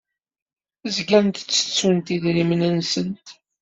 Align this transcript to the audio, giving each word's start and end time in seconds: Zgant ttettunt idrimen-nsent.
Zgant 0.95 1.35
ttettunt 1.43 2.07
idrimen-nsent. 2.15 3.25